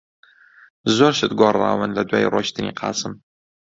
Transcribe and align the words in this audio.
زۆر 0.95 1.13
شت 1.17 1.31
گۆڕاون 1.39 1.89
لەدوای 1.97 2.29
ڕۆیشتنی 2.33 2.75
قاسم. 2.79 3.13